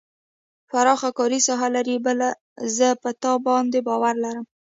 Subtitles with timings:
[0.69, 2.19] پراخه کاري ساحه لري بل
[2.77, 4.45] زه په تا باندې باور لرم.